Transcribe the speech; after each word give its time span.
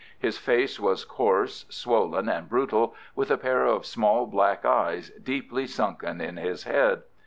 His 0.17 0.39
face 0.39 0.79
was 0.79 1.05
coarse, 1.05 1.67
swollen, 1.69 2.27
and 2.27 2.49
brutal, 2.49 2.95
with 3.15 3.29
a 3.29 3.37
pair 3.37 3.65
of 3.67 3.85
small 3.85 4.25
black 4.25 4.65
eyes 4.65 5.11
deeply 5.21 5.67
sunken 5.67 6.19
in 6.19 6.37
his 6.37 6.63
head. 6.63 7.03